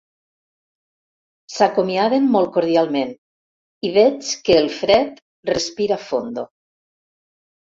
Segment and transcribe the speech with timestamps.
[1.55, 3.13] S'acomiaden molt cordialment
[3.91, 5.23] i veig que el Fred
[5.55, 6.49] respira fondo.